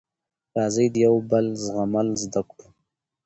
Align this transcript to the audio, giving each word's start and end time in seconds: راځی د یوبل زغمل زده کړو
راځی 0.55 0.87
د 0.93 0.95
یوبل 1.05 1.45
زغمل 1.63 2.07
زده 2.21 2.41
کړو 2.49 2.67